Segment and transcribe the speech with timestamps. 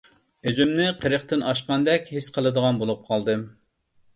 [0.51, 3.45] ئۆزۈمنى قىرىقتىن ئاشقاندەك ھېس قىلىدىغان بولۇپ قالدىم.